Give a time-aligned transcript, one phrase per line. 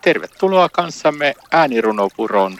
[0.00, 2.58] Tervetuloa kanssamme äänirunopuron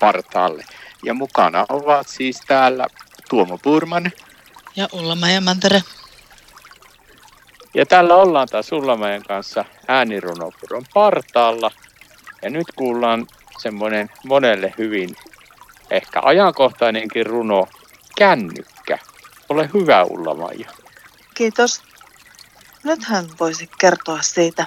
[0.00, 0.64] partaalle.
[1.04, 2.86] Ja mukana ovat siis täällä
[3.30, 4.12] Tuomo Purman.
[4.76, 5.82] Ja Ulla Mantere.
[7.74, 11.70] Ja täällä ollaan taas Ullamäen kanssa äänirunopuron partaalla.
[12.42, 13.26] Ja nyt kuullaan
[13.58, 15.16] semmoinen monelle hyvin
[15.90, 17.68] ehkä ajankohtainenkin runo,
[18.16, 18.98] Kännykkä.
[19.48, 20.70] Ole hyvä Ulla-Maija.
[21.34, 21.82] Kiitos.
[22.84, 24.66] Nythän voisi kertoa siitä,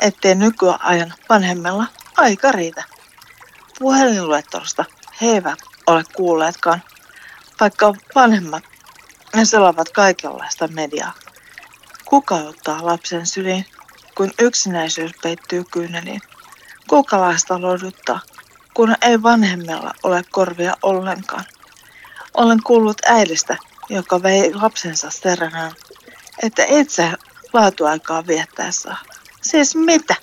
[0.00, 2.84] ettei nykyajan vanhemmilla aika riitä.
[3.78, 4.84] Puhelinluettelosta
[5.20, 6.82] he eivät ole kuulleetkaan,
[7.60, 8.64] vaikka vanhemmat
[9.34, 11.12] ne selaavat kaikenlaista mediaa.
[12.04, 13.66] Kuka ottaa lapsen syliin,
[14.14, 16.20] kun yksinäisyys peittyy kyyneliin?
[16.88, 18.20] Kuka laista lohduttaa,
[18.74, 21.44] kun ei vanhemmilla ole korvia ollenkaan?
[22.34, 23.56] Olen kuullut äidistä,
[23.88, 25.72] joka vei lapsensa serenään,
[26.42, 27.12] että itse
[27.52, 28.96] laatuaikaa viettäessä.
[29.50, 30.14] Siis mitä?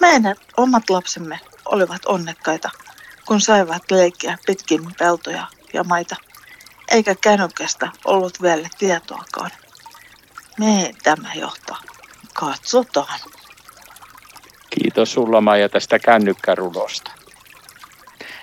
[0.00, 2.70] Meidän omat lapsemme olivat onnekkaita,
[3.26, 6.16] kun saivat leikkiä pitkin peltoja ja maita,
[6.88, 9.50] eikä kännykästä ollut vielä tietoakaan.
[10.58, 11.80] Mihin tämä johtaa?
[12.34, 13.20] Katsotaan.
[14.70, 17.10] Kiitos sulla Maija tästä kännykkärunosta.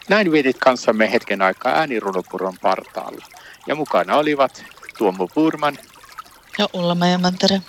[0.10, 3.26] Näin vietit kanssamme hetken aikaa äänirunopuron partaalla.
[3.68, 4.64] Ja mukana olivat
[4.98, 5.78] Tuomo Purman
[6.58, 7.62] ja Ulla Mantere.